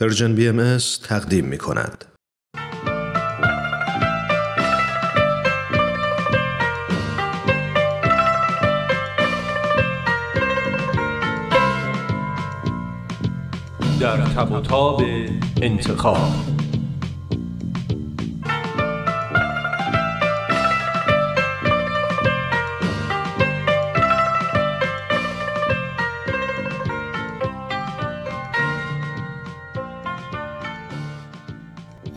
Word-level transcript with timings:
پرژن 0.00 0.34
بی 0.34 0.48
ام 0.48 0.78
تقدیم 1.02 1.44
می 1.44 1.58
کند. 1.58 2.04
در 14.00 14.16
تب 14.16 14.52
انتخاب 15.62 16.57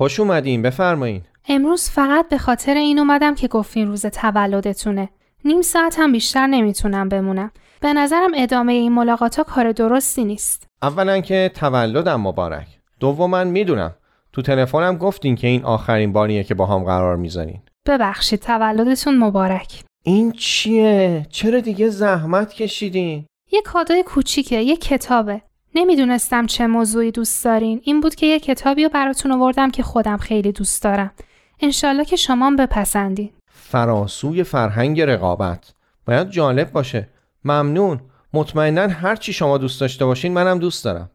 خوش 0.02 0.20
اومدین 0.20 0.62
بفرمایین 0.62 1.22
امروز 1.48 1.90
فقط 1.90 2.30
به 2.30 2.38
خاطر 2.38 2.73
این 2.73 3.00
اومدم 3.00 3.36
که 3.36 3.48
گفتین 3.48 3.88
روز 3.88 4.05
تولدتونه. 4.05 5.09
نیم 5.46 5.62
ساعت 5.62 5.96
هم 6.00 6.12
بیشتر 6.12 6.48
نمی‌تونم 6.48 7.09
بمونم. 7.09 7.52
به 7.82 7.94
نظرم 7.94 8.32
ادامه 8.36 8.73
این 8.73 8.92
ملاقات 8.92 9.42
کار 9.42 9.72
درستی 9.72 10.26
نیست. 10.26 10.68
اولا 10.82 11.20
که 11.20 11.52
تولدم 11.56 12.22
مبارک 12.22 12.68
دوما 13.00 13.44
می‌دونم 13.44 13.95
تو 14.34 14.42
تلفنم 14.42 14.98
گفتین 14.98 15.36
که 15.36 15.48
این 15.48 15.64
آخرین 15.64 16.14
باریه 16.14 16.44
که 16.44 16.56
با 16.56 16.66
هم 16.66 16.84
قرار 16.84 17.16
می‌ذارین 17.16 17.59
ببخشید 17.88 18.40
تولدتون 18.40 19.18
مبارک. 19.18 19.84
این 20.04 20.31
چیه 20.31 21.28
چرا 21.30 21.59
دیگه 21.59 21.90
زحمت 21.90 22.54
کشیدین 22.54 23.26
یه 23.52 23.62
کادوی 23.62 24.04
کوچیکه، 24.04 24.56
یه 24.62 24.78
کتابه. 24.78 25.42
نمی‌دونستم 25.75 26.45
چه 26.45 26.67
موضوعی 26.67 27.11
دوست 27.11 27.45
دارین. 27.45 27.81
این 27.84 28.02
بود 28.02 28.16
که 28.16 28.25
یه 28.25 28.39
کتابی 28.39 28.84
رو 28.84 28.89
براتون 28.89 29.31
آوردم 29.31 29.71
که 29.71 29.84
خودم 29.84 30.17
خیلی 30.17 30.52
دوست 30.52 30.84
دارم. 30.84 31.11
انشالله 31.59 32.05
که 32.05 32.16
شما 32.16 32.47
هم 32.47 32.55
بپسندین. 32.55 33.30
فراسوی 33.47 34.44
فرهنگ 34.44 35.02
رقابت 35.02 35.73
باید 36.05 36.30
جالب 36.30 36.72
باشه 36.72 37.09
ممنون 37.45 38.00
مطمئنا 38.33 38.88
هر 38.88 39.16
چی 39.16 39.33
شما 39.33 39.58
دوست 39.58 39.81
داشته 39.81 40.05
باشین 40.05 40.33
منم 40.33 40.59
دوست 40.59 40.86
دارم 40.86 41.09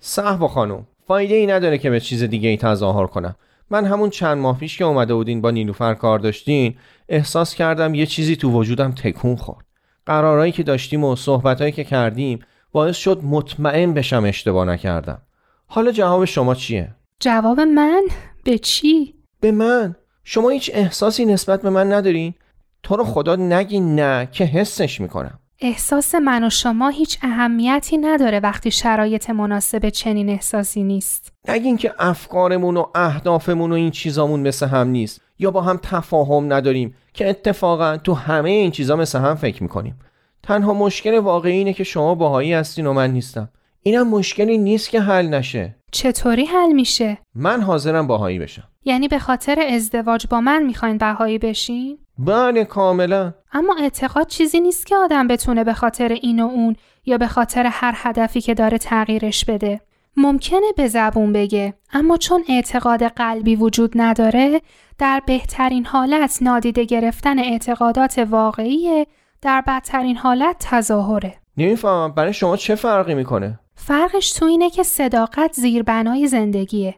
صحبا 0.00 0.48
خانم 0.48 0.86
فایده 1.06 1.34
ای 1.34 1.46
نداره 1.46 1.78
که 1.78 1.90
به 1.90 2.00
چیز 2.00 2.22
دیگه 2.22 2.48
ای 2.48 2.56
تظاهر 2.56 3.06
کنم 3.06 3.36
من 3.70 3.84
همون 3.84 4.10
چند 4.10 4.38
ماه 4.38 4.58
پیش 4.58 4.78
که 4.78 4.84
اومده 4.84 5.14
بودین 5.14 5.40
با 5.40 5.50
نیلوفر 5.50 5.94
کار 5.94 6.18
داشتین 6.18 6.74
احساس 7.08 7.54
کردم 7.54 7.94
یه 7.94 8.06
چیزی 8.06 8.36
تو 8.36 8.50
وجودم 8.50 8.92
تکون 8.92 9.36
خورد 9.36 9.66
قرارایی 10.06 10.52
که 10.52 10.62
داشتیم 10.62 11.04
و 11.04 11.16
صحبتایی 11.16 11.72
که 11.72 11.84
کردیم 11.84 12.38
باعث 12.74 12.96
شد 12.96 13.20
مطمئن 13.24 13.94
بشم 13.94 14.24
اشتباه 14.24 14.64
نکردم. 14.64 15.18
حالا 15.66 15.92
جواب 15.92 16.24
شما 16.24 16.54
چیه؟ 16.54 16.94
جواب 17.20 17.60
من؟ 17.60 18.02
به 18.44 18.58
چی؟ 18.58 19.14
به 19.40 19.52
من. 19.52 19.96
شما 20.24 20.48
هیچ 20.48 20.70
احساسی 20.74 21.24
نسبت 21.24 21.62
به 21.62 21.70
من 21.70 21.92
ندارین؟ 21.92 22.34
تو 22.82 22.96
رو 22.96 23.04
خدا 23.04 23.36
نگی 23.36 23.80
نه 23.80 24.28
که 24.32 24.44
حسش 24.44 25.00
می‌کنم. 25.00 25.38
احساس 25.60 26.14
من 26.14 26.44
و 26.44 26.50
شما 26.50 26.88
هیچ 26.88 27.18
اهمیتی 27.22 27.98
نداره 27.98 28.40
وقتی 28.40 28.70
شرایط 28.70 29.30
مناسب 29.30 29.88
چنین 29.88 30.28
احساسی 30.28 30.82
نیست. 30.82 31.32
نگین 31.48 31.76
که 31.76 31.94
افکارمون 31.98 32.76
و 32.76 32.86
اهدافمون 32.94 33.72
و 33.72 33.74
این 33.74 33.90
چیزامون 33.90 34.40
مثل 34.40 34.66
هم 34.66 34.88
نیست. 34.88 35.20
یا 35.38 35.50
با 35.50 35.62
هم 35.62 35.80
تفاهم 35.82 36.52
نداریم 36.52 36.94
که 37.12 37.30
اتفاقا 37.30 37.96
تو 37.96 38.14
همه 38.14 38.50
این 38.50 38.70
چیزا 38.70 38.96
مثل 38.96 39.18
هم 39.18 39.34
فکر 39.34 39.62
می‌کنیم. 39.62 39.98
تنها 40.44 40.74
مشکل 40.74 41.18
واقعی 41.18 41.52
اینه 41.52 41.72
که 41.72 41.84
شما 41.84 42.14
باهایی 42.14 42.52
هستین 42.52 42.86
و 42.86 42.92
من 42.92 43.10
نیستم 43.10 43.48
اینم 43.82 44.08
مشکلی 44.08 44.58
نیست 44.58 44.90
که 44.90 45.00
حل 45.00 45.28
نشه 45.28 45.76
چطوری 45.92 46.44
حل 46.44 46.72
میشه؟ 46.72 47.18
من 47.34 47.60
حاضرم 47.60 48.06
باهایی 48.06 48.38
بشم 48.38 48.68
یعنی 48.84 49.08
به 49.08 49.18
خاطر 49.18 49.64
ازدواج 49.70 50.26
با 50.26 50.40
من 50.40 50.62
می‌خواین 50.62 50.98
بهایی 50.98 51.38
بشین؟ 51.38 51.98
بله 52.18 52.64
کاملا 52.64 53.32
اما 53.52 53.76
اعتقاد 53.80 54.26
چیزی 54.26 54.60
نیست 54.60 54.86
که 54.86 54.96
آدم 54.96 55.28
بتونه 55.28 55.64
به 55.64 55.74
خاطر 55.74 56.08
این 56.08 56.42
و 56.42 56.46
اون 56.46 56.76
یا 57.06 57.18
به 57.18 57.26
خاطر 57.26 57.66
هر 57.66 57.94
هدفی 57.96 58.40
که 58.40 58.54
داره 58.54 58.78
تغییرش 58.78 59.44
بده. 59.44 59.80
ممکنه 60.16 60.72
به 60.76 60.88
زبون 60.88 61.32
بگه 61.32 61.74
اما 61.92 62.16
چون 62.16 62.44
اعتقاد 62.48 63.02
قلبی 63.02 63.56
وجود 63.56 63.92
نداره 63.94 64.60
در 64.98 65.22
بهترین 65.26 65.86
حالت 65.86 66.38
نادیده 66.42 66.84
گرفتن 66.84 67.38
اعتقادات 67.38 68.18
واقعیه 68.18 69.06
در 69.44 69.64
بدترین 69.66 70.16
حالت 70.16 70.56
تظاهره. 70.60 71.34
نمی‌فهمم 71.56 72.12
برای 72.12 72.32
شما 72.32 72.56
چه 72.56 72.74
فرقی 72.74 73.14
می‌کنه 73.14 73.60
فرقش 73.74 74.32
تو 74.32 74.44
اینه 74.44 74.70
که 74.70 74.82
صداقت 74.82 75.52
زیربنای 75.52 76.26
زندگیه. 76.28 76.94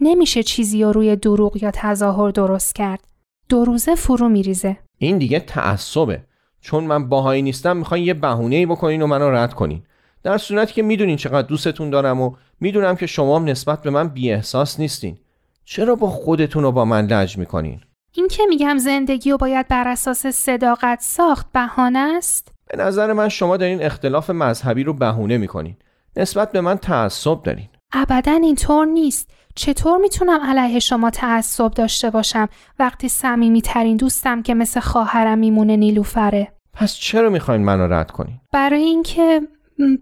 نمیشه 0.00 0.42
چیزی 0.42 0.82
رو 0.82 0.92
روی 0.92 1.16
دروغ 1.16 1.62
یا 1.62 1.70
تظاهر 1.74 2.30
درست 2.30 2.74
کرد. 2.74 3.00
دو 3.48 3.64
روزه 3.64 3.94
فرو 3.94 4.28
میریزه. 4.28 4.76
این 4.98 5.18
دیگه 5.18 5.40
تعصبه 5.40 6.22
چون 6.60 6.84
من 6.84 7.08
باهایی 7.08 7.42
نیستم 7.42 7.76
می‌خواین 7.76 8.04
یه 8.04 8.14
بهونه 8.14 8.56
ای 8.56 8.66
بکنین 8.66 9.02
و 9.02 9.06
منو 9.06 9.30
رد 9.30 9.54
کنین 9.54 9.82
در 10.22 10.38
صورتی 10.38 10.74
که 10.74 10.82
می‌دونین 10.82 11.16
چقدر 11.16 11.48
دوستتون 11.48 11.90
دارم 11.90 12.20
و 12.20 12.34
می‌دونم 12.60 12.96
که 12.96 13.06
شما 13.06 13.36
هم 13.36 13.44
نسبت 13.44 13.82
به 13.82 13.90
من 13.90 14.08
بی 14.08 14.32
احساس 14.32 14.80
نیستین 14.80 15.18
چرا 15.64 15.94
با 15.94 16.06
خودتون 16.06 16.64
و 16.64 16.72
با 16.72 16.84
من 16.84 17.06
لج 17.06 17.38
می‌کنین 17.38 17.80
این 18.16 18.28
که 18.28 18.42
میگم 18.48 18.78
زندگی 18.78 19.30
رو 19.30 19.36
باید 19.36 19.68
بر 19.68 19.88
اساس 19.88 20.26
صداقت 20.26 21.00
ساخت 21.00 21.52
بهانه 21.52 21.98
است؟ 21.98 22.52
به 22.70 22.82
نظر 22.82 23.12
من 23.12 23.28
شما 23.28 23.56
دارین 23.56 23.82
اختلاف 23.82 24.30
مذهبی 24.30 24.84
رو 24.84 24.92
بهونه 24.92 25.38
می‌کنین 25.38 25.76
نسبت 26.16 26.52
به 26.52 26.60
من 26.60 26.78
تعصب 26.78 27.42
دارین 27.42 27.68
ابدا 27.92 28.32
اینطور 28.32 28.86
نیست. 28.86 29.30
چطور 29.54 29.98
می‌تونم 29.98 30.40
علیه 30.40 30.78
شما 30.78 31.10
تعصب 31.10 31.70
داشته 31.70 32.10
باشم 32.10 32.48
وقتی 32.78 33.08
صمیمی 33.08 33.62
ترین 33.62 33.96
دوستم 33.96 34.42
که 34.42 34.54
مثل 34.54 34.80
خواهرم 34.80 35.38
میمونه 35.38 35.76
نیلوفره؟ 35.76 36.52
پس 36.72 36.94
چرا 36.94 37.30
می‌خواین 37.30 37.62
منو 37.64 37.92
رد 37.92 38.10
کنین 38.10 38.40
برای 38.52 38.82
اینکه 38.82 39.40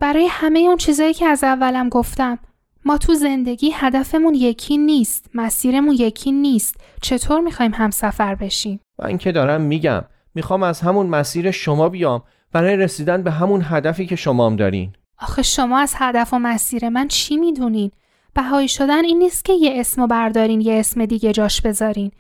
برای 0.00 0.26
همه 0.30 0.58
اون 0.58 0.76
چیزایی 0.76 1.14
که 1.14 1.26
از 1.26 1.44
اولم 1.44 1.88
گفتم 1.88 2.38
ما 2.84 2.98
تو 2.98 3.14
زندگی 3.14 3.70
هدفمون 3.74 4.34
یکی 4.34 4.76
نیست 4.76 5.30
مسیرمون 5.34 5.94
یکی 5.94 6.32
نیست. 6.32 6.76
چطور 7.02 7.40
می‌خوایم 7.40 7.72
همسفر 7.74 8.34
بشیم؟ 8.34 8.80
من 9.02 9.18
که 9.18 9.32
دارم 9.32 9.60
میگم. 9.60 10.04
می‌خوام 10.34 10.62
از 10.62 10.80
همون 10.80 11.06
مسیر 11.06 11.50
شما 11.50 11.88
بیام. 11.88 12.22
برای 12.52 12.76
رسیدن 12.76 13.22
به 13.22 13.30
همون 13.30 13.62
هدفی 13.64 14.06
که 14.06 14.16
شما 14.16 14.46
هم 14.46 14.56
دارین. 14.56 14.92
آخه 15.18 15.42
شما 15.42 15.78
از 15.78 15.94
هدف 15.96 16.34
و 16.34 16.38
مسیر 16.38 16.88
من 16.88 17.08
چی 17.08 17.36
می‌دونین؟ 17.36 17.90
بهایی 18.34 18.68
شدن 18.68 19.04
این 19.04 19.18
نیست 19.18 19.44
که 19.44 19.52
یه 19.52 19.72
اسمو 19.76 20.06
بردارین 20.06 20.60
یه 20.60 20.74
اسم 20.74 21.06
دیگه 21.06 21.32
جاش 21.32 21.60
بذارین. 21.60 22.10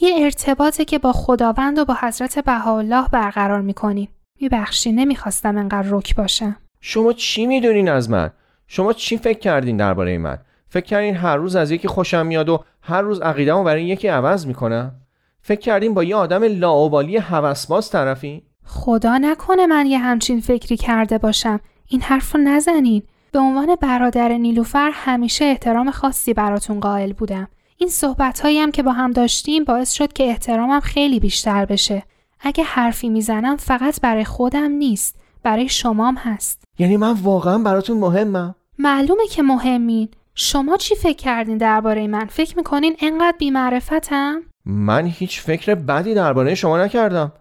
یه 0.00 0.14
ارتباطه 0.18 0.84
که 0.84 0.98
با 0.98 1.12
خداوند 1.12 1.78
و 1.78 1.84
با 1.84 1.96
حضرت 2.00 2.38
بهاءالله 2.38 3.08
برقرار 3.08 3.60
می‌کنیم 3.60 4.08
میبخشی 4.40 4.92
نمی‌خواستم 4.92 5.56
انقدر 5.56 5.88
رک 5.90 6.14
باشم. 6.14 6.56
شما 6.80 7.12
چی 7.12 7.46
می‌دونین 7.46 7.88
از 7.88 8.10
من؟ 8.10 8.30
شما 8.66 8.92
چی 8.92 9.16
فکر 9.18 9.38
کردین 9.38 9.76
درباره 9.76 10.18
من؟ 10.18 10.38
فکر 10.68 10.84
کردین 10.84 11.16
هر 11.16 11.36
روز 11.36 11.56
از 11.56 11.70
یکی 11.70 11.88
خوشم 11.88 12.26
میاد 12.26 12.48
و 12.48 12.64
هر 12.82 13.02
روز 13.02 13.20
عقیده‌مو 13.20 13.64
برای 13.64 13.84
یکی 13.84 14.08
عوض 14.08 14.46
می‌کنم؟ 14.46 14.94
فکر 15.40 15.60
کردین 15.60 15.94
با 15.94 16.04
یه 16.04 16.16
آدم 16.16 16.44
لاابالی 16.44 17.16
هوسباز 17.16 17.90
طرفی؟ 17.90 18.42
خدا 18.64 19.18
نکنه 19.18 19.66
من 19.66 19.86
یه 19.86 19.98
همچین 19.98 20.40
فکری 20.40 20.76
کرده 20.76 21.18
باشم. 21.18 21.60
این 21.88 22.00
حرف 22.00 22.34
رو 22.34 22.40
نزنین. 22.40 23.02
به 23.32 23.38
عنوان 23.38 23.76
برادر 23.80 24.28
نیلوفر 24.28 24.90
همیشه 24.94 25.44
احترام 25.44 25.90
خاصی 25.90 26.34
براتون 26.34 26.80
قائل 26.80 27.12
بودم. 27.12 27.48
این 27.76 27.88
صحبت 27.88 28.44
هم 28.44 28.70
که 28.70 28.82
با 28.82 28.92
هم 28.92 29.12
داشتیم 29.12 29.64
باعث 29.64 29.92
شد 29.92 30.12
که 30.12 30.24
احترامم 30.24 30.80
خیلی 30.80 31.20
بیشتر 31.20 31.64
بشه. 31.64 32.02
اگه 32.40 32.64
حرفی 32.64 33.08
می‌زنم 33.08 33.56
فقط 33.56 34.00
برای 34.00 34.24
خودم 34.24 34.70
نیست. 34.70 35.18
برای 35.46 35.68
شمام 35.68 36.14
هست. 36.14 36.64
یعنی 36.78 36.96
من 36.96 37.12
واقعا 37.12 37.58
براتون 37.58 37.98
مهمم. 37.98 38.54
معلومه 38.78 39.26
که 39.30 39.42
مهمین. 39.42 40.08
شما 40.34 40.76
چی 40.76 40.94
فکر 40.94 41.16
کردین 41.16 41.58
درباره 41.58 42.06
من؟ 42.06 42.26
فکر 42.26 42.56
می‌کنین 42.56 42.96
انقدر 43.00 43.36
بیمعرفتم؟ 43.38 44.42
من 44.64 45.06
هیچ 45.06 45.40
فکر 45.40 45.74
بدی 45.74 46.14
درباره 46.14 46.54
شما 46.54 46.84
نکردم. 46.84 47.32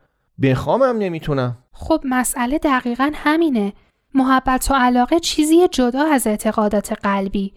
بخوامم 0.41 0.97
نمی‌تونم. 0.97 1.57
خب 1.71 2.01
مسئله 2.05 2.57
دقیقا 2.57 3.11
همینه. 3.13 3.73
محبت 4.13 4.71
و 4.71 4.73
علاقه 4.73 5.19
چیزی 5.19 5.67
جدا 5.67 6.03
از 6.11 6.27
اعتقادات 6.27 6.93
قلبی. 7.03 7.53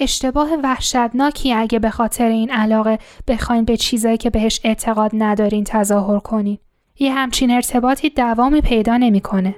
اشتباه 0.00 0.48
وحشتناکی 0.62 1.52
اگه 1.52 1.78
به 1.78 1.90
خاطر 1.90 2.28
این 2.28 2.50
علاقه 2.50 2.98
بخواین 3.28 3.64
به 3.64 3.76
چیزایی 3.76 4.16
که 4.16 4.30
بهش 4.30 4.60
اعتقاد 4.64 5.10
ندارین 5.14 5.64
تظاهر 5.64 6.18
کنین. 6.18 6.58
یه 6.98 7.12
همچین 7.12 7.50
ارتباطی 7.50 8.10
دوامی 8.10 8.60
پیدا 8.60 8.96
نمی‌کنه. 8.96 9.54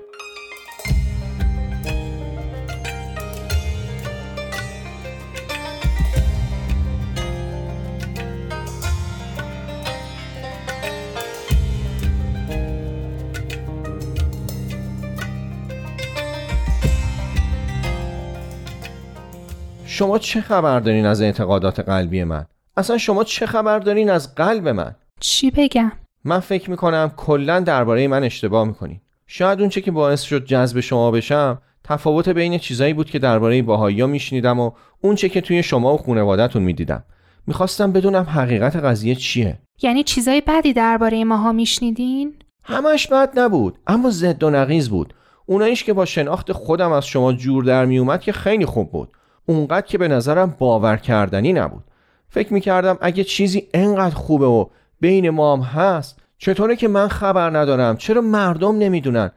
شما 19.99 20.19
چه 20.19 20.41
خبر 20.41 20.81
دارین 20.81 21.07
از 21.07 21.23
اعتقادات 21.23 21.81
قلبی 21.81 22.25
من؟ 22.25 22.47
اصلا 22.77 22.99
شما 22.99 23.25
چه 23.25 23.47
خبر 23.47 23.79
دارین 23.79 24.11
از 24.11 24.35
قلب 24.35 24.69
من؟ 24.69 24.95
چی 25.21 25.51
بگم؟ 25.51 25.93
من 26.25 26.41
فکر 26.41 26.71
می‌کنم 26.71 27.13
کلا 27.17 27.61
درباره 27.61 28.09
من 28.09 28.25
اشتباه 28.25 28.67
می‌کنین. 28.67 29.01
شاید 29.27 29.61
اونچه 29.61 29.81
که 29.81 29.91
باعث 29.91 30.23
شد 30.23 30.45
جذب 30.45 30.81
شما 30.81 31.11
بشم 31.11 31.63
تفاوت 31.85 32.29
بین 32.29 32.59
چیزایی 32.59 32.93
بود 32.93 33.11
که 33.11 33.19
درباره 33.19 33.63
باهایی 33.63 34.07
میشنیدم 34.07 34.61
و 34.61 34.71
اونچه 35.01 35.29
که 35.29 35.41
توی 35.41 35.63
شما 35.63 35.95
و 35.95 35.99
خانوادهتون 35.99 36.63
می‌دیدم. 36.63 37.05
می‌خواستم 37.47 37.93
بدونم 37.93 38.23
حقیقت 38.23 38.77
قضیه 38.77 39.15
چیه. 39.15 39.59
یعنی 39.83 40.03
چیزای 40.03 40.43
بدی 40.47 40.73
درباره 40.73 41.25
ماها 41.25 41.53
میشنیدین؟ 41.53 42.35
همش 42.65 43.07
بد 43.07 43.39
نبود 43.39 43.79
اما 43.87 44.11
ضد 44.11 44.43
و 44.43 44.51
نقیز 44.51 44.89
بود. 44.89 45.15
اوناییش 45.47 45.85
که 45.85 45.93
با 45.93 46.05
شناخت 46.05 46.53
خودم 46.53 46.93
از 46.93 47.07
شما 47.07 47.33
جور 47.33 47.65
در 47.65 47.85
میومد 47.85 48.21
که 48.21 48.33
خیلی 48.33 48.67
خوب 48.67 48.93
بود. 48.93 49.09
اونقدر 49.49 49.87
که 49.87 49.99
به 49.99 50.09
نظرم 50.09 50.55
باور 50.59 50.97
کردنی 50.97 51.53
نبود. 51.53 51.85
فکر 52.29 52.53
می‌کردم 52.53 52.99
اگه 53.01 53.25
چیزی 53.25 53.69
انقدر 53.75 54.15
خوبه 54.15 54.47
و 54.47 54.67
بین 55.01 55.31
ما 55.31 55.57
هم 55.57 55.63
هست 55.63 56.19
چطوره 56.39 56.77
که 56.77 56.89
من 56.89 57.09
خبر 57.09 57.59
ندارم؟ 57.59 57.97
چرا 57.97 58.21
مردم 58.21 58.79
نمی‌دونن؟ 58.79 59.31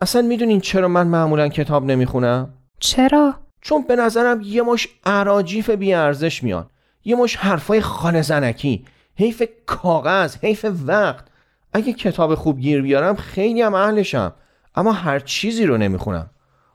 اصلا 0.00 0.22
می‌دونین 0.22 0.60
چرا 0.60 0.88
من 0.88 1.06
معمولا 1.06 1.48
کتاب 1.48 1.84
نمی‌خونم؟ 1.84 2.54
چرا؟ 2.78 3.34
چون 3.60 3.84
به 3.88 3.96
نظرم 3.96 4.40
یه 4.44 4.62
مش 4.62 4.88
عراجیف 5.06 5.70
بیارزش 5.70 6.42
میان. 6.42 6.66
یه 7.04 7.16
مش 7.16 7.36
حرفای 7.36 7.80
خانه 7.80 8.22
زنکی. 8.22 8.84
حیف 9.14 9.42
کاغذ 9.66 10.36
حیف 10.42 10.66
وقت. 10.86 11.24
اگه 11.72 11.92
کتاب 11.92 12.34
خوب 12.34 12.58
گیر 12.58 12.82
بیارم 12.82 13.14
خیلی 13.14 13.62
هم 13.62 13.74
اهلشم. 13.74 14.32
اما 14.74 14.92
هر 14.92 15.18
چیزی 15.18 15.66
رو 15.66 15.76
نمی‌خونم. 15.76 16.30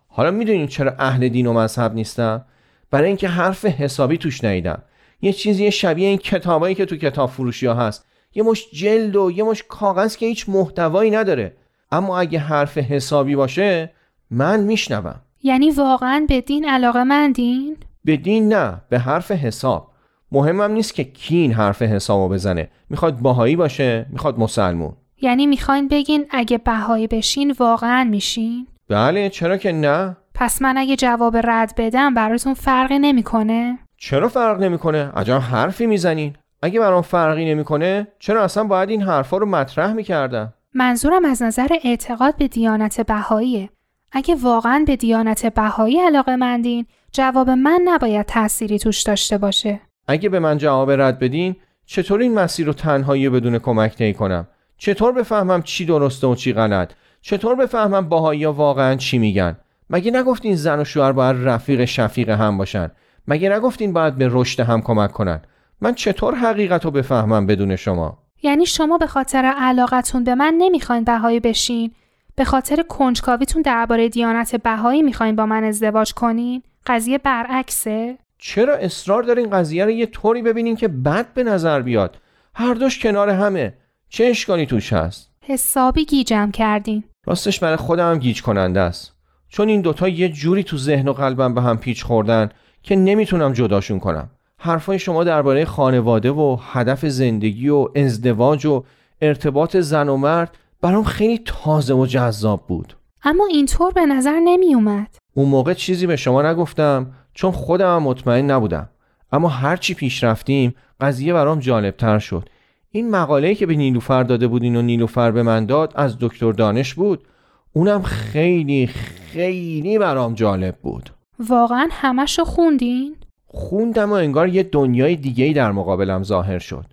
حالا 0.08 0.32
می‌دونین 0.32 0.68
چرا 0.68 0.94
اهل 1.00 1.30
دین 1.30 1.48
و 1.48 1.54
مذهب 1.54 1.94
نیستم 1.94 2.46
برای 2.92 3.08
اینکه 3.08 3.28
حرف 3.28 3.66
حسابی 3.66 4.18
توش 4.18 4.44
نیدم 4.44 4.84
یه 5.22 5.34
چیزی 5.34 5.72
شبیه 5.72 6.08
این 6.08 6.18
کتابایی 6.18 6.76
که 6.76 6.86
تو 6.86 6.96
کتاب 6.96 7.30
فروشی 7.30 7.66
ها 7.66 7.74
هست. 7.74 8.06
یه 8.36 8.44
مش 8.44 8.72
جلد 8.72 9.16
و 9.16 9.32
یه 9.32 9.44
مش 9.44 9.64
کاغذ 9.70 10.16
که 10.16 10.26
هیچ 10.26 10.50
محتوایی 10.50 11.12
نداره. 11.12 11.54
اما 11.92 12.20
اگه 12.20 12.40
حرف 12.40 12.78
حسابی 12.78 13.36
باشه 13.36 13.92
من 14.32 14.60
میشنوم. 14.60 15.22
یعنی 15.44 15.72
واقعا 15.72 16.26
به 16.30 16.42
دین 16.42 16.70
علاقه 16.70 17.04
مندین؟ 17.04 17.78
به 18.06 18.18
دین 18.18 18.54
نه 18.54 18.82
به 18.90 19.00
حرف 19.00 19.32
حساب. 19.32 19.92
مهمم 20.32 20.72
نیست 20.72 20.96
که 20.96 21.04
کی 21.04 21.38
این 21.38 21.54
حرف 21.54 21.82
حسابو 21.82 22.34
بزنه. 22.34 22.70
می‌خواد 22.90 23.20
باهایی 23.20 23.56
باشه 23.56 24.06
می‌خواد 24.10 24.40
مسلمون. 24.40 24.94
یعنی 25.22 25.46
می‌خواین 25.46 25.88
بگین 25.88 26.26
اگه 26.30 26.58
بهایی 26.58 27.08
بشین 27.08 27.56
واقعا 27.60 28.04
میشین؟ 28.04 28.68
بله 28.90 29.30
چرا 29.30 29.58
که 29.58 29.72
نه؟ 29.72 30.18
پس 30.42 30.62
من 30.62 30.78
اگه 30.78 30.96
جواب 30.96 31.38
رد 31.38 31.74
بدم 31.78 32.14
براتون 32.14 32.54
فرقی 32.54 33.00
نمی‌کنه؟ 33.00 33.80
چرا 33.98 34.30
فرق 34.30 34.60
نمی‌کنه؟ 34.60 35.12
عجب 35.16 35.38
حرفی 35.38 35.86
می‌زنین. 35.86 36.36
اگه 36.62 36.80
برام 36.80 37.02
فرقی 37.02 37.46
نمی‌کنه 37.46 38.08
چرا 38.20 38.44
اصلا 38.44 38.64
باید 38.64 38.90
این 38.90 39.02
حرفا 39.02 39.38
رو 39.38 39.46
مطرح 39.46 39.94
می‌کردم؟ 39.94 40.54
منظورم 40.74 41.26
از 41.26 41.42
نظر 41.42 41.68
اعتقاد 41.84 42.38
به 42.38 42.48
دیانت 42.48 43.02
بهاییه. 43.02 43.70
اگه 44.12 44.36
واقعا 44.36 44.84
به 44.88 44.96
دیانت 44.96 45.46
بهایی 45.46 46.00
علاقه 46.00 46.36
مندین 46.36 46.86
جواب 47.12 47.50
من 47.50 47.82
نباید 47.86 48.26
تأثیری 48.26 48.80
توش 48.80 49.02
داشته 49.02 49.38
باشه. 49.38 49.80
اگه 50.08 50.30
به 50.30 50.40
من 50.40 50.58
جواب 50.58 50.92
رد 50.92 51.20
بدین 51.20 51.56
چطور 51.86 52.20
این 52.20 52.34
مسیر 52.34 52.68
رو 52.68 52.74
تنهایی 52.74 53.30
بدون 53.30 53.60
کمک 53.60 53.96
طی 53.96 54.14
کنم؟ 54.14 54.48
چطور 54.78 55.12
بفهمم 55.12 55.62
چی 55.62 55.86
درسته 55.86 56.28
و 56.28 56.36
چی 56.36 56.54
غلط؟ 56.54 56.92
چطور 57.22 57.56
بفهمم 57.56 58.10
باهایی 58.10 58.46
واقعا 58.46 58.96
چی 58.96 59.18
میگن؟ 59.18 59.58
مگه 59.92 60.12
نگفتین 60.12 60.56
زن 60.56 60.80
و 60.80 60.84
شوهر 60.84 61.12
باید 61.12 61.36
رفیق 61.40 61.86
شفیق 61.86 62.30
هم 62.30 62.58
باشن؟ 62.58 62.92
مگه 63.28 63.50
نگفتین 63.50 63.94
باید 63.94 64.16
به 64.16 64.30
رشد 64.32 64.60
هم 64.60 64.82
کمک 64.82 65.12
کنن؟ 65.12 65.42
من 65.82 65.94
چطور 65.94 66.36
حقیقت 66.36 66.86
رو 66.86 66.92
بفهمم 66.92 67.46
بدون 67.46 67.76
شما؟ 67.76 68.18
یعنی 68.44 68.66
شما 68.66 68.98
به 68.98 69.08
خاطر 69.08 69.54
علاقتون 69.58 70.24
به 70.24 70.36
من 70.36 70.54
نمی‌خواین 70.58 71.04
بهایی 71.04 71.40
بشین؟ 71.40 71.92
به 72.36 72.46
خاطر 72.46 72.84
کنجکاویتون 72.90 73.62
درباره 73.62 74.10
دیانت 74.10 74.56
بهایی 74.56 75.02
می‌خواین 75.02 75.36
با 75.36 75.46
من 75.46 75.64
ازدواج 75.64 76.14
کنین؟ 76.14 76.64
قضیه 76.86 77.18
برعکسه؟ 77.18 78.18
چرا 78.38 78.76
اصرار 78.76 79.24
دارین 79.24 79.50
قضیه 79.50 79.86
رو 79.86 79.92
یه 79.92 80.06
طوری 80.06 80.42
ببینین 80.42 80.76
که 80.76 80.88
بد 80.88 81.34
به 81.34 81.44
نظر 81.44 81.82
بیاد؟ 81.82 82.18
هر 82.56 82.74
دوش 82.74 83.00
کنار 83.00 83.30
همه. 83.30 83.74
چه 84.10 84.26
اشکالی 84.26 84.66
توش 84.66 84.94
هست؟ 84.94 85.32
حسابی 85.46 86.06
گیجم 86.06 86.52
کردین. 86.52 87.04
راستش 87.26 87.60
برای 87.60 87.76
خودم 87.76 88.12
هم 88.12 88.20
گیج 88.20 88.42
کننده 88.42 88.80
است. 88.80 89.11
چون 89.54 89.68
این 89.68 89.82
دوتا 89.82 90.08
یه 90.08 90.30
جوری 90.30 90.64
تو 90.64 90.78
ذهن 90.78 91.08
و 91.08 91.14
قلبم 91.14 91.54
به 91.54 91.62
هم 91.62 91.78
پیچ 91.78 92.04
خوردن 92.04 92.50
که 92.84 92.96
نمی‌تونم 92.96 93.54
جداشون 93.54 94.00
کنم. 94.00 94.30
حرفای 94.58 95.00
شما 95.00 95.24
درباره 95.24 95.66
خانواده 95.66 96.32
و 96.32 96.58
هدف 96.72 97.06
زندگی 97.06 97.70
و 97.70 97.88
ازدواج 97.96 98.66
و 98.66 98.84
ارتباط 99.22 99.78
زن 99.78 100.10
و 100.10 100.18
مرد 100.18 100.58
برام 100.82 101.04
خیلی 101.04 101.42
تازه 101.46 101.94
و 101.94 102.06
جذاب 102.06 102.68
بود. 102.68 102.94
اما 103.24 103.46
اینطور 103.46 103.92
به 103.92 104.06
نظر 104.06 104.40
نمی 104.44 104.76
اومد 104.76 105.16
اون 105.34 105.50
موقع 105.50 105.74
چیزی 105.74 106.08
به 106.08 106.16
شما 106.16 106.42
نگفتم 106.42 107.12
چون 107.34 107.52
خودم 107.52 108.04
مطمئن 108.04 108.52
نبودم. 108.52 108.90
اما 109.32 109.48
هرچی 109.48 109.94
پیش 109.94 110.24
رفتیم 110.24 110.76
قضیه 111.02 111.34
برام 111.34 111.60
جالبتر 111.60 112.20
شد. 112.20 112.50
این 112.92 113.10
مقاله‌ای 113.10 113.56
که 113.56 113.66
به 113.66 113.76
نیلوفر 113.76 114.24
داده 114.24 114.48
بودین 114.48 114.76
و 114.76 114.82
نیلوفر 114.82 115.32
به 115.32 115.44
من 115.44 115.66
داد 115.66 115.94
از 115.96 116.18
دکتر 116.20 116.52
دانش 116.52 116.94
بود. 116.94 117.24
اونم 117.74 118.02
خیلی 118.02 118.88
خیلی 119.32 119.98
برام 119.98 120.34
جالب 120.34 120.76
بود. 120.76 121.10
واقعا 121.40 121.88
همشو 121.92 122.44
خوندین؟ 122.44 123.16
خوندم 123.48 124.10
و 124.10 124.14
انگار 124.14 124.48
یه 124.48 124.64
دنیای 124.64 125.16
دیگه‌ای 125.16 125.54
در 125.54 125.72
مقابلم 125.72 126.24
ظاهر 126.24 126.60
شد. 126.60 126.86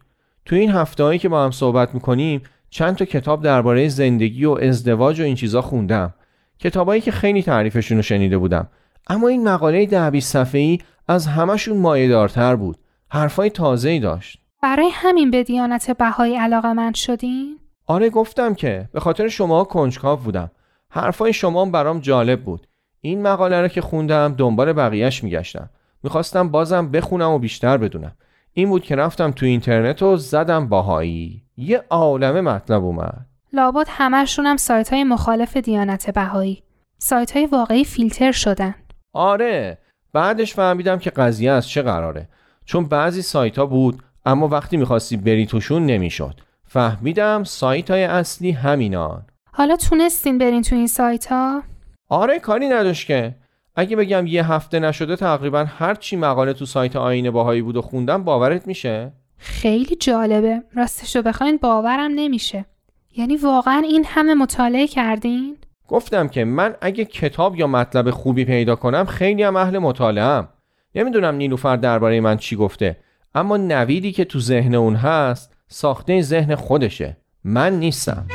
تو 0.45 0.57
این 0.57 0.71
هفتههایی 0.71 1.19
که 1.19 1.29
با 1.29 1.45
هم 1.45 1.51
صحبت 1.51 1.95
می‌کنیم 1.95 2.43
چند 2.71 2.97
تا 2.97 3.05
کتاب 3.05 3.43
درباره 3.43 3.89
زندگی 3.89 4.45
و 4.45 4.51
ازدواج 4.51 5.21
و 5.21 5.23
این 5.23 5.35
چیزا 5.35 5.63
خوندم. 5.63 6.15
کتابایی 6.59 7.01
که 7.01 7.11
خیلی 7.11 7.43
تعریفشون 7.43 7.97
رو 7.97 8.03
شنیده 8.03 8.39
بودم. 8.39 8.69
اما 9.09 9.29
این 9.29 9.49
مقاله 9.49 9.87
ده 9.87 10.11
بیست 10.11 10.33
صفحه‌ای 10.33 10.79
از 11.09 11.27
همشون 11.27 11.77
مایه‌دارتر 11.77 12.57
بود. 12.57 12.77
حرفای 13.11 13.51
تازه‌ای 13.51 14.01
داشت. 14.01 14.39
برای 14.63 14.89
همین 14.93 15.31
به 15.31 15.45
دیانت 15.45 15.91
بهایی 15.91 16.37
علاقه 16.37 16.73
من 16.73 16.93
شدین؟ 16.93 17.59
آره 17.87 18.11
گفتم 18.11 18.55
که 18.55 18.89
به 18.93 19.01
خاطر 19.01 19.29
شما 19.29 19.65
کنجکاو 19.65 20.19
بودم. 20.19 20.51
حرفای 20.90 21.32
شما 21.32 21.64
برام 21.64 22.00
جالب 22.00 22.43
بود. 22.43 22.67
این 23.00 23.23
مقاله 23.23 23.61
رو 23.61 23.69
که 23.69 23.81
خوندم 23.81 24.35
دنبال 24.38 24.73
بقیهش 24.73 25.25
میگشتم. 25.25 25.70
می‌خواستم 26.02 26.49
بازم 26.49 26.90
بخونم 26.90 27.31
و 27.31 27.38
بیشتر 27.38 27.76
بدونم. 27.76 28.12
این 28.52 28.69
بود 28.69 28.82
که 28.82 28.96
رفتم 28.96 29.30
تو 29.30 29.47
اینترنت 29.47 30.02
و 30.02 30.16
زدم 30.16 30.68
باهایی. 30.68 31.42
یه 31.57 31.85
عالمه 31.90 32.40
مطلب 32.40 32.85
اومد. 32.85 33.26
لابد 33.52 33.87
همشون 33.88 34.47
هم 34.47 34.57
سایت 34.57 34.92
های 34.92 35.04
مخالف 35.04 35.57
دیانت 35.57 36.11
بهایی. 36.11 36.62
سایت 36.99 37.37
های 37.37 37.47
واقعی 37.47 37.85
فیلتر 37.85 38.33
شدن. 38.33 38.75
آره. 39.12 39.78
بعدش 40.12 40.54
فهمیدم 40.54 40.99
که 40.99 41.11
قضیه 41.11 41.50
از 41.50 41.68
چه 41.68 41.83
قراره. 41.83 42.28
چون 42.64 42.85
بعضی 42.85 43.23
سایت 43.23 43.59
ها 43.59 43.66
بود 43.66 44.02
اما 44.26 44.49
وقتی 44.49 44.76
می‌خواستی 44.76 45.16
بری 45.16 45.47
توشون 45.47 45.87
نمی‌شد. 45.87 46.40
فهمیدم 46.66 47.45
سایت 47.45 47.90
های 47.90 48.04
اصلی 48.04 48.50
همینان. 48.50 49.26
حالا 49.59 49.77
تونستین 49.77 50.38
برین 50.38 50.62
تو 50.62 50.77
این 50.77 50.87
سایت 50.87 51.27
ها؟ 51.27 51.62
آره 52.09 52.38
کاری 52.38 52.69
نداشت 52.69 53.07
که 53.07 53.35
اگه 53.77 53.97
بگم 53.97 54.27
یه 54.27 54.53
هفته 54.53 54.79
نشده 54.79 55.17
تقریبا 55.17 55.65
هر 55.65 55.95
چی 55.95 56.17
مقاله 56.17 56.53
تو 56.53 56.67
سایت 56.67 56.97
آینه 56.97 57.31
باهایی 57.31 57.62
بود 57.62 57.77
و 57.77 57.83
خوندم 57.83 58.25
باورت 58.25 58.67
میشه؟ 58.67 59.12
خیلی 59.38 59.97
جالبه 59.97 60.62
راستشو 60.75 61.23
بخواین 61.23 61.57
باورم 61.57 62.11
نمیشه 62.15 62.65
یعنی 63.17 63.37
واقعا 63.37 63.83
این 63.88 64.05
همه 64.05 64.35
مطالعه 64.35 64.87
کردین؟ 64.87 65.57
گفتم 65.88 66.29
که 66.29 66.45
من 66.45 66.75
اگه 66.81 67.05
کتاب 67.05 67.57
یا 67.57 67.67
مطلب 67.67 68.11
خوبی 68.11 68.45
پیدا 68.45 68.77
کنم 68.77 69.05
خیلی 69.05 69.43
هم 69.43 69.57
اهل 69.57 69.79
مطالعه 69.79 70.49
نمی‌دونم 70.95 71.35
نیلوفر 71.35 71.77
درباره 71.77 72.21
من 72.21 72.37
چی 72.37 72.57
گفته 72.57 72.97
اما 73.35 73.57
نویدی 73.57 74.12
که 74.12 74.25
تو 74.25 74.41
ذهن 74.41 74.75
اون 74.75 74.95
هست 74.95 75.57
ساخته 75.69 76.23
ذهن 76.23 76.55
خودشه 76.55 77.17
من 77.45 77.79
نیستم 77.79 78.27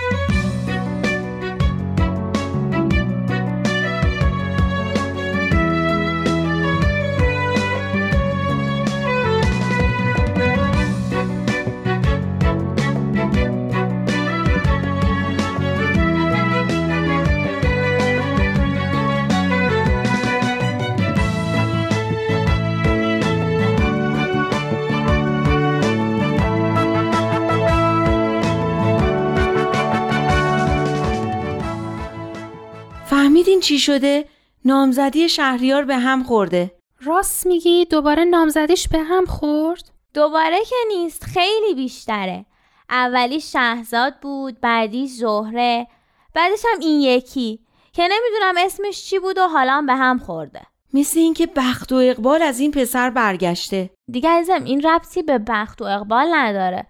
فهمیدین 33.13 33.59
چی 33.59 33.79
شده؟ 33.79 34.25
نامزدی 34.65 35.29
شهریار 35.29 35.83
به 35.83 35.97
هم 35.97 36.23
خورده. 36.23 36.71
راست 37.01 37.47
میگی 37.47 37.85
دوباره 37.85 38.25
نامزدیش 38.25 38.87
به 38.87 38.99
هم 38.99 39.25
خورد؟ 39.25 39.91
دوباره 40.13 40.59
که 40.69 40.75
نیست 40.87 41.23
خیلی 41.23 41.75
بیشتره 41.75 42.45
اولی 42.89 43.41
شهزاد 43.41 44.13
بود 44.21 44.61
بعدی 44.61 45.07
زهره 45.07 45.87
بعدش 46.33 46.65
هم 46.73 46.79
این 46.79 47.01
یکی 47.01 47.59
که 47.91 48.03
نمی‌دونم 48.03 48.65
اسمش 48.65 49.05
چی 49.05 49.19
بود 49.19 49.37
و 49.37 49.47
حالا 49.47 49.83
به 49.87 49.95
هم 49.95 50.19
خورده 50.19 50.61
مثل 50.93 51.19
اینکه 51.19 51.47
بخت 51.55 51.91
و 51.91 51.95
اقبال 51.95 52.41
از 52.41 52.59
این 52.59 52.71
پسر 52.71 53.09
برگشته 53.09 53.89
دیگه 54.11 54.29
ازم 54.29 54.63
این 54.63 54.81
ربطی 54.81 55.23
به 55.23 55.37
بخت 55.37 55.81
و 55.81 55.85
اقبال 55.85 56.27
نداره 56.33 56.87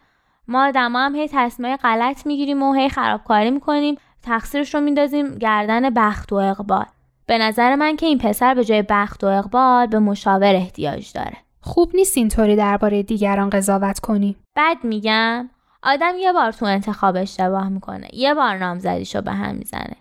ما 0.48 0.68
آدم 0.68 0.96
هم 0.96 1.16
هی 1.16 1.30
تصمیم 1.32 1.76
غلط 1.76 2.26
می‌گیریم 2.26 2.64
و 2.64 2.74
هی 2.74 2.90
خرابکاری 2.90 3.52
می‌کنیم 3.52 3.98
تقصیرش 4.24 4.76
رو 4.76 4.82
میندازیم 4.82 5.36
گردن 5.36 5.90
بخت 5.90 6.34
و 6.34 6.36
اقبال. 6.36 6.86
به 7.26 7.38
نظر 7.38 7.76
من 7.76 7.96
که 7.96 8.06
این 8.06 8.18
پسر 8.18 8.54
به 8.54 8.66
جای 8.66 8.84
بخت 8.90 9.24
و 9.24 9.28
اقبال 9.28 9.88
به 9.88 10.00
مشاور 10.00 10.56
احتیاج 10.56 11.12
داره. 11.14 11.38
خوب 11.62 11.92
نیست 11.96 12.18
اینطوری 12.18 12.56
درباره 12.56 13.04
دیگران 13.04 13.50
قضاوت 13.50 14.00
کنی. 14.00 14.36
بد 14.56 14.78
میگم 14.84 15.50
آدم 15.84 16.14
یه 16.20 16.34
بار 16.34 16.52
تو 16.52 16.66
انتخاب 16.66 17.16
اشتباه 17.16 17.70
می‌کنه. 17.70 18.08
یه 18.14 18.34
بار 18.34 18.58
نامزدیشو 18.58 19.22
به 19.22 19.32
هم 19.32 19.56
می‌زنه. 19.56 19.96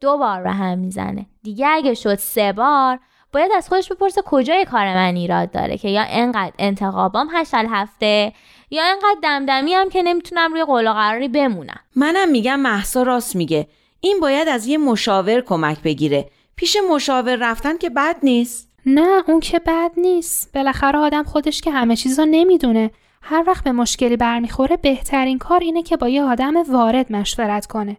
دو 0.00 0.18
بار 0.18 0.42
به 0.42 0.50
هم 0.50 0.78
می‌زنه. 0.78 1.26
دیگه 1.42 1.68
اگه 1.68 1.94
شد 1.94 2.14
سه 2.14 2.52
بار 2.52 2.98
باید 3.32 3.52
از 3.56 3.68
خودش 3.68 3.92
بپرسه 3.92 4.22
کجای 4.22 4.64
کار 4.64 4.94
من 4.94 5.16
ایراد 5.16 5.50
داره 5.50 5.78
که 5.78 5.88
یا 5.88 6.04
انقدر 6.08 6.52
انتخابام 6.58 7.28
هشل 7.34 7.66
هفته 7.70 8.32
یا 8.70 8.82
انقدر 8.84 9.18
دمدمی 9.22 9.74
هم 9.74 9.88
که 9.88 10.02
نمی‌تونم 10.02 10.52
روی 10.52 10.64
قول 10.64 10.88
و 10.88 10.92
قراری 10.92 11.28
بمونم. 11.28 11.80
منم 11.96 12.28
میگم 12.28 12.60
محسا 12.60 13.02
راست 13.02 13.36
میگه. 13.36 13.66
این 14.00 14.20
باید 14.20 14.48
از 14.48 14.66
یه 14.66 14.78
مشاور 14.78 15.40
کمک 15.40 15.82
بگیره. 15.82 16.30
پیش 16.56 16.76
مشاور 16.90 17.36
رفتن 17.36 17.78
که 17.78 17.90
بد 17.90 18.16
نیست. 18.22 18.68
نه 18.86 19.22
اون 19.26 19.40
که 19.40 19.58
بد 19.58 19.90
نیست. 19.96 20.52
بالاخره 20.54 20.98
آدم 20.98 21.22
خودش 21.22 21.60
که 21.60 21.70
همه 21.70 21.96
چیزا 21.96 22.24
نمی‌دونه. 22.24 22.90
هر 23.22 23.44
وقت 23.46 23.64
به 23.64 23.72
مشکلی 23.72 24.16
برمیخوره 24.16 24.76
بهترین 24.76 25.38
کار 25.38 25.60
اینه 25.60 25.82
که 25.82 25.96
با 25.96 26.08
یه 26.08 26.22
آدم 26.22 26.54
وارد 26.72 27.12
مشورت 27.12 27.66
کنه. 27.66 27.96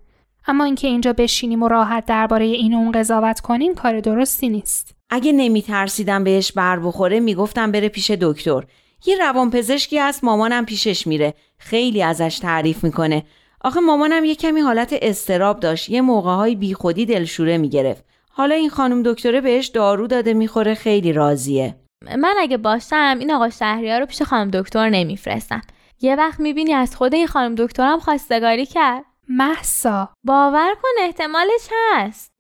اما 0.48 0.64
اینکه 0.64 0.88
اینجا 0.88 1.14
بشینیم 1.14 1.64
و 1.64 1.68
راحت 1.68 2.06
درباره 2.06 2.46
این 2.46 2.74
و 2.74 2.78
اون 2.78 2.92
قضاوت 2.92 3.40
کنیم 3.40 3.76
کار 3.76 4.00
درستی 4.00 4.50
نیست. 4.50 4.96
اگه 5.10 5.32
نمیترسیدم 5.32 6.24
بهش 6.24 6.52
بر 6.52 6.80
بخوره 6.80 7.20
می‌گفتم 7.20 7.72
بره 7.72 7.90
پیش 7.90 8.12
دکتر. 8.12 8.64
یه 9.06 9.18
روانپزشکی 9.18 9.98
هست 9.98 10.24
مامانم 10.24 10.66
پیشش 10.66 11.08
میره. 11.08 11.34
خیلی 11.58 12.04
ازش 12.04 12.40
تعریف 12.42 12.84
می‌کنه. 12.84 13.24
آخه 13.62 13.80
مامانم 13.80 14.26
یه 14.26 14.36
کمی 14.36 14.62
حالت 14.62 14.96
استراب 15.02 15.60
داشت. 15.60 15.90
یه 15.90 16.02
موقعهای 16.02 16.56
بیخودی 16.56 17.06
دلشوره 17.06 17.58
می‌گرفت. 17.58 18.06
حالا 18.30 18.56
این 18.56 18.70
خانم 18.70 19.04
دکتره 19.04 19.42
بهش 19.42 19.68
دارو 19.68 20.08
داده 20.08 20.34
می‌خوره 20.34 20.74
خیلی 20.74 21.14
راضیه. 21.14 21.76
من 22.18 22.36
اگه 22.40 22.58
باشم 22.58 23.18
این 23.20 23.32
آقا 23.32 23.50
شهریار 23.50 24.00
رو 24.00 24.06
پیش 24.06 24.22
خانم 24.22 24.52
دکتر 24.52 24.90
نمیفرستم. 24.90 25.62
یه 26.02 26.16
وقت 26.16 26.40
می‌بینی 26.40 26.74
از 26.74 26.96
خود 26.96 27.16
این 27.16 27.28
خانم 27.28 27.56
دکترم 27.56 28.00
خواستگاری 28.00 28.66
کرد. 28.66 29.04
محسا. 29.30 30.10
باور 30.24 30.76
کن 30.84 31.04
احتمالش 31.04 31.70
هست. 31.94 32.32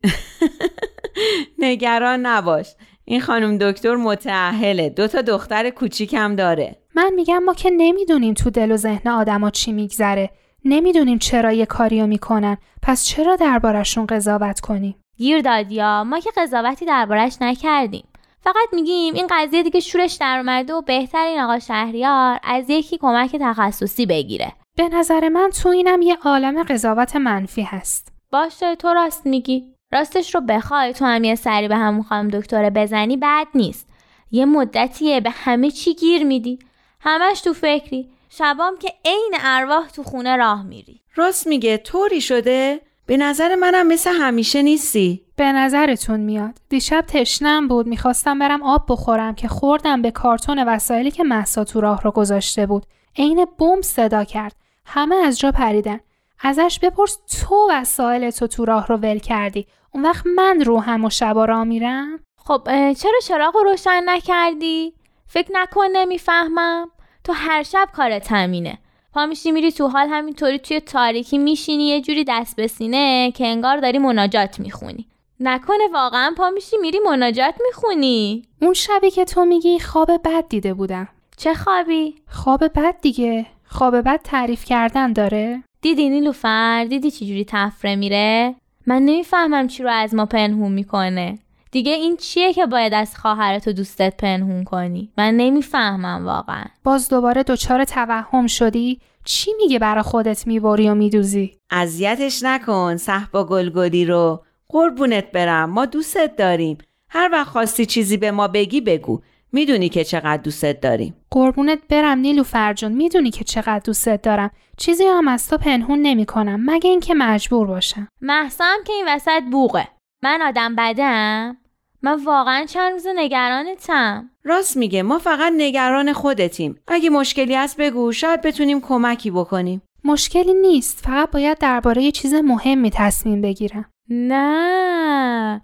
نگران 1.59 2.25
نباش. 2.25 2.67
این 3.09 3.21
خانم 3.21 3.57
دکتر 3.57 3.95
متعهله 3.95 4.89
دو 4.89 5.07
تا 5.07 5.21
دختر 5.21 5.69
کوچیکم 5.69 6.35
داره. 6.35 6.75
من 6.95 7.13
میگم 7.15 7.43
ما 7.43 7.53
که 7.53 7.69
نمی‌دونیم 7.69 8.33
تو 8.33 8.49
دل 8.49 8.71
و 8.71 8.77
ذهن 8.77 9.11
آدما 9.11 9.49
چی 9.49 9.71
میگذره. 9.71 10.29
نمی‌دونیم 10.65 11.17
چرا 11.17 11.51
یه 11.51 11.65
کاریو 11.65 12.07
می‌کنن. 12.07 12.57
پس 12.81 13.05
چرا 13.05 13.35
دربارشون 13.35 14.05
قضاوت 14.05 14.59
کنیم؟ 14.59 14.95
گیر 15.17 15.41
دادیا 15.41 16.03
ما 16.03 16.19
که 16.19 16.29
قضاوتی 16.37 16.85
دربارش 16.85 17.37
نکردیم. 17.41 18.03
فقط 18.41 18.73
میگیم 18.73 19.13
این 19.13 19.27
قضیه 19.29 19.63
دیگه 19.63 19.79
شورش 19.79 20.13
در 20.13 20.37
اومده 20.37 20.73
و 20.73 20.81
بهتر 20.81 21.25
این 21.25 21.39
آقا 21.39 21.59
شهریار 21.59 22.39
از 22.43 22.69
یکی 22.69 22.97
کمک 22.97 23.35
تخصصی 23.41 24.05
بگیره. 24.05 24.53
به 24.77 24.89
نظر 24.89 25.29
من 25.29 25.49
تو 25.63 25.69
اینم 25.69 26.01
یه 26.01 26.17
عالم 26.25 26.63
قضاوت 26.63 27.15
منفی 27.15 27.61
هست. 27.61 28.13
باشه 28.31 28.75
تو 28.75 28.87
راست 28.87 29.25
میگی. 29.25 29.73
راستش 29.91 30.35
رو 30.35 30.41
بخوای 30.41 30.93
تو 30.93 31.05
هم 31.05 31.23
یه 31.23 31.35
سری 31.35 31.67
به 31.67 31.75
همون 31.75 32.03
خانم 32.03 32.27
دکتره 32.27 32.69
بزنی 32.69 33.17
بد 33.17 33.47
نیست. 33.55 33.87
یه 34.31 34.45
مدتیه 34.45 35.21
به 35.21 35.29
همه 35.29 35.71
چی 35.71 35.93
گیر 35.93 36.23
میدی. 36.23 36.59
همش 36.99 37.41
تو 37.41 37.53
فکری. 37.53 38.09
شبام 38.29 38.77
که 38.77 38.93
عین 39.05 39.33
ارواح 39.41 39.87
تو 39.87 40.03
خونه 40.03 40.35
راه 40.37 40.63
میری. 40.63 41.01
راست 41.15 41.47
میگه 41.47 41.77
طوری 41.77 42.21
شده؟ 42.21 42.81
به 43.05 43.17
نظر 43.17 43.55
منم 43.55 43.87
مثل 43.87 44.11
همیشه 44.13 44.61
نیستی. 44.61 45.21
به 45.35 45.51
نظرتون 45.51 46.19
میاد. 46.19 46.55
دیشب 46.69 47.05
تشنم 47.07 47.67
بود 47.67 47.87
می‌خواستم 47.87 48.39
برم 48.39 48.63
آب 48.63 48.85
بخورم 48.89 49.35
که 49.35 49.47
خوردم 49.47 50.01
به 50.01 50.11
کارتون 50.11 50.59
وسایلی 50.67 51.11
که 51.11 51.23
محسا 51.23 51.63
تو 51.63 51.81
راه 51.81 52.01
رو 52.01 52.11
گذاشته 52.11 52.65
بود. 52.65 52.85
عین 53.17 53.45
بمب 53.59 53.81
صدا 53.81 54.23
کرد. 54.23 54.55
همه 54.85 55.15
از 55.15 55.39
جا 55.39 55.51
پریدن. 55.51 55.99
ازش 56.41 56.79
بپرس 56.81 57.17
تو 57.41 57.67
وسایل 57.71 58.29
تو 58.31 58.47
تو 58.47 58.65
راه 58.65 58.87
رو 58.87 58.97
ول 58.97 59.19
کردی. 59.19 59.67
اون 59.93 60.05
وقت 60.05 60.25
من 60.35 60.61
رو 60.61 60.79
هم 60.79 61.05
و 61.05 61.09
شبا 61.09 61.45
را 61.45 61.63
میرم. 61.63 62.19
خب 62.37 62.63
چرا 62.93 63.19
چراغ 63.23 63.55
رو 63.55 63.63
روشن 63.63 64.01
نکردی؟ 64.05 64.93
فکر 65.27 65.49
نکن 65.53 65.85
نمی‌فهمم. 65.93 66.89
تو 67.23 67.33
هر 67.33 67.63
شب 67.63 67.89
کارت 67.93 68.31
همینه. 68.31 68.77
پا 69.13 69.25
میشی 69.25 69.51
میری 69.51 69.71
تو 69.71 69.87
حال 69.87 70.07
همینطوری 70.07 70.59
توی 70.59 70.79
تاریکی 70.79 71.37
میشینی 71.37 71.87
یه 71.87 72.01
جوری 72.01 72.25
دست 72.27 72.55
به 72.55 72.67
سینه 72.67 73.31
که 73.31 73.47
انگار 73.47 73.77
داری 73.77 73.97
مناجات 73.97 74.59
می‌خونی. 74.59 75.07
نکنه 75.39 75.87
واقعا 75.93 76.33
پا 76.37 76.49
میشی 76.49 76.77
میری 76.77 76.99
مناجات 76.99 77.55
می‌خونی. 77.67 78.43
اون 78.61 78.73
شبی 78.73 79.11
که 79.11 79.25
تو 79.25 79.45
میگی 79.45 79.79
خواب 79.79 80.11
بد 80.11 80.47
دیده 80.49 80.73
بودم. 80.73 81.07
چه 81.37 81.53
خوابی؟ 81.53 82.15
خواب 82.27 82.63
بد 82.63 83.01
دیگه. 83.01 83.45
خواب 83.65 84.01
بد 84.01 84.21
تعریف 84.23 84.65
کردن 84.65 85.13
داره. 85.13 85.63
دیدی 85.81 86.09
نیلوفر؟ 86.09 86.85
دیدی 86.89 87.11
چجوری 87.11 87.45
تفره 87.47 87.95
میره؟ 87.95 88.55
من 88.87 89.01
نمی‌فهمم 89.01 89.67
چی 89.67 89.83
رو 89.83 89.89
از 89.89 90.15
ما 90.15 90.25
پنهون 90.25 90.71
می‌کنه. 90.71 91.39
دیگه 91.71 91.91
این 91.91 92.17
چیه 92.17 92.53
که 92.53 92.65
باید 92.65 92.93
از 92.93 93.17
خواهرت 93.17 93.67
و 93.67 93.73
دوستت 93.73 94.17
پنهون 94.17 94.63
کنی؟ 94.63 95.11
من 95.17 95.33
نمی‌فهمم 95.33 96.25
واقعا. 96.25 96.63
باز 96.83 97.09
دوباره 97.09 97.43
دچار 97.43 97.83
توهم 97.83 98.47
شدی؟ 98.47 98.99
چی 99.25 99.51
میگه 99.61 99.79
برا 99.79 100.03
خودت 100.03 100.47
می‌بری 100.47 100.89
و 100.89 100.95
میدوزی؟ 100.95 101.55
اذیتش 101.71 102.43
نکن 102.43 102.97
صحبا 102.97 103.43
گلگلی 103.43 104.05
رو. 104.05 104.43
قربونت 104.69 105.31
برم 105.31 105.69
ما 105.69 105.85
دوستت 105.85 106.35
داریم. 106.35 106.77
هر 107.09 107.29
وقت 107.31 107.47
خواستی 107.47 107.85
چیزی 107.85 108.17
به 108.17 108.31
ما 108.31 108.47
بگی 108.47 108.81
بگو. 108.81 109.21
می‌دونی 109.51 109.89
که 109.89 110.03
چقدر 110.03 110.41
دوستت 110.41 110.81
داریم. 110.81 111.15
قربونت 111.31 111.79
برم 111.89 112.17
نیلو 112.17 112.43
فرجون 112.43 112.91
می‌دونی 112.91 113.31
که 113.31 113.43
چقدر 113.43 113.81
دوستت 113.85 114.21
دارم. 114.21 114.51
چیزی 114.77 115.03
هم 115.03 115.27
از 115.27 115.49
تو 115.49 115.57
پنهون 115.57 115.99
نمی 116.01 116.25
کنم 116.25 116.63
مگه 116.65 116.89
اینکه 116.89 117.13
مجبور 117.13 117.67
باشم. 117.67 118.07
محسام 118.21 118.77
که 118.87 118.93
این 118.93 119.05
وسط 119.07 119.43
بوغه. 119.51 119.87
من 120.23 120.41
آدم 120.41 120.75
بدم؟ 120.75 121.57
من 122.01 122.23
واقعا 122.23 122.65
چند 122.65 122.91
روز 122.91 123.07
نگرانتم. 123.15 124.29
راست 124.43 124.77
میگه 124.77 125.03
ما 125.03 125.19
فقط 125.19 125.53
نگران 125.57 126.13
خودتیم. 126.13 126.79
اگه 126.87 127.09
مشکلی 127.09 127.55
هست 127.55 127.77
بگو 127.77 128.11
شاید 128.11 128.41
بتونیم 128.41 128.81
کمکی 128.81 129.31
بکنیم. 129.31 129.81
مشکلی 130.03 130.53
نیست 130.53 130.99
فقط 131.05 131.31
باید 131.31 131.57
درباره 131.57 132.03
یه 132.03 132.11
چیز 132.11 132.33
مهمی 132.33 132.91
تصمیم 132.93 133.41
بگیرم. 133.41 133.85
نه. 134.09 135.61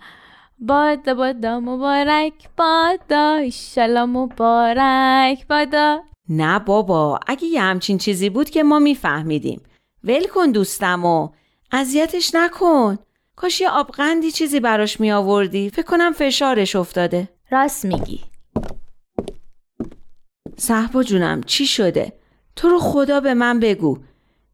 بادا 0.59 1.13
بادا 1.13 1.59
مبارک 1.59 2.33
بادا 2.57 3.35
ایشالا 3.35 4.05
مبارک 4.05 5.47
بادا. 5.47 6.03
نه 6.29 6.59
بابا 6.59 7.19
اگه 7.27 7.45
یه 7.45 7.61
همچین 7.61 7.97
چیزی 7.97 8.29
بود 8.29 8.49
که 8.49 8.63
ما 8.63 8.79
میفهمیدیم. 8.79 9.61
ول 10.03 10.27
کن 10.27 10.51
دوستم 10.51 11.05
و 11.05 11.29
اذیتش 11.71 12.35
نکن. 12.35 12.97
کاش 13.35 13.61
یه 13.61 13.69
آبغندی 13.69 14.31
چیزی 14.31 14.59
براش 14.59 14.99
می 14.99 15.11
آوردی 15.11 15.69
فکر 15.69 15.85
کنم 15.85 16.11
فشارش 16.11 16.75
افتاده. 16.75 17.29
راست 17.51 17.85
میگی. 17.85 18.21
صحبا 20.57 21.03
جونم 21.03 21.43
چی 21.43 21.67
شده؟ 21.67 22.13
تو 22.55 22.69
رو 22.69 22.79
خدا 22.79 23.19
به 23.19 23.33
من 23.33 23.59
بگو. 23.59 23.97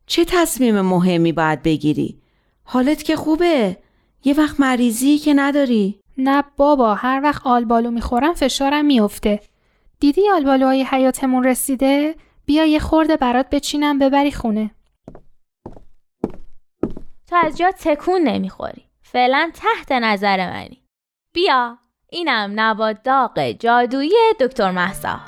چه 0.06 0.26
تصمیم 0.26 0.82
مهمی 0.82 1.32
باید 1.32 1.64
بگیری؟ 1.64 2.22
حالت 2.64 3.04
که 3.04 3.16
خوبه؟ 3.16 3.78
یه 4.24 4.34
وقت 4.38 4.60
مریضی 4.60 5.18
که 5.18 5.34
نداری؟ 5.34 6.00
نه 6.18 6.44
بابا 6.58 6.96
هر 6.96 7.22
وقت 7.24 7.48
آلبالو 7.48 7.92
می‌خورم 7.92 8.34
فشارم 8.34 8.86
میفته. 8.86 9.40
دیدی 10.00 10.30
آلبالوهای 10.30 10.84
حیاتمون 10.84 11.44
رسیده؟ 11.44 12.16
بیا 12.46 12.66
یه 12.66 12.80
خورده 12.80 13.18
برات 13.18 13.50
بچینم 13.50 14.00
ببری 14.00 14.32
خونه. 14.32 14.72
تو 17.30 17.36
از 17.44 17.58
جا 17.58 17.72
تکون 17.80 18.22
نمی‌خوری. 18.22 18.86
فعلا 19.02 19.52
تحت 19.54 19.92
نظر 19.92 20.50
منی. 20.50 20.82
بیا 21.34 21.78
اینم 22.10 22.54
نبات 22.56 23.04
داغ 23.04 23.52
جادویی 23.52 24.14
دکتر 24.40 24.72
محسا 24.72 25.20